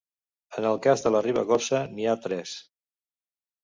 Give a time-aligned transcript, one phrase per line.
[0.61, 2.59] En el cas de la Ribagorça n'hi ha tres.